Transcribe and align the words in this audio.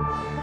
Bye. 0.00 0.39